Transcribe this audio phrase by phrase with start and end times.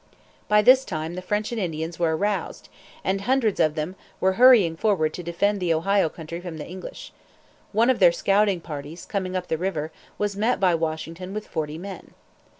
[0.47, 2.69] By this time the French and Indians were aroused,
[3.03, 7.13] and hundreds of them were hurrying forward to defend the Ohio Country from the English.
[7.71, 11.77] One of their scouting parties, coming up the river, was met by Washington with forty
[11.77, 12.15] men.